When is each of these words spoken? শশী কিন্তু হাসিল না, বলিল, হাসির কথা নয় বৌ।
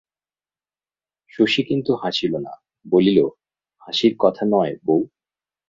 শশী 1.33 1.61
কিন্তু 1.63 1.91
হাসিল 1.95 2.33
না, 2.37 2.53
বলিল, 2.85 3.19
হাসির 3.81 4.13
কথা 4.19 4.43
নয় 4.45 4.73
বৌ। 4.85 4.99